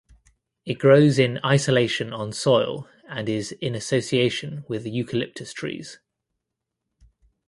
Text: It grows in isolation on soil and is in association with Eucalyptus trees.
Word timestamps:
It 0.65 0.79
grows 0.79 1.19
in 1.19 1.39
isolation 1.45 2.11
on 2.11 2.33
soil 2.33 2.87
and 3.07 3.29
is 3.29 3.51
in 3.51 3.75
association 3.75 4.65
with 4.67 4.87
Eucalyptus 4.87 5.53
trees. 5.53 5.99